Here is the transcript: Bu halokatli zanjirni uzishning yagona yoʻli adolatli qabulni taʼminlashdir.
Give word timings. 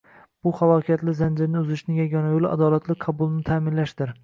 Bu 0.45 0.53
halokatli 0.61 1.13
zanjirni 1.19 1.59
uzishning 1.61 2.01
yagona 2.01 2.33
yoʻli 2.33 2.51
adolatli 2.57 2.99
qabulni 3.07 3.49
taʼminlashdir. 3.53 4.19